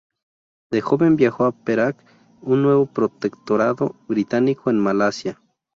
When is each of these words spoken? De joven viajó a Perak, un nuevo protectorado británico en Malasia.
De 0.71 0.81
joven 0.81 1.15
viajó 1.15 1.45
a 1.45 1.51
Perak, 1.51 2.03
un 2.41 2.63
nuevo 2.63 2.87
protectorado 2.87 3.95
británico 4.07 4.71
en 4.71 4.79
Malasia. 4.79 5.39